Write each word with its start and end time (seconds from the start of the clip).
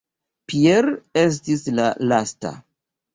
Pier 0.51 0.87
estis 1.23 1.65
la 1.81 1.85
lasta. 2.13 2.55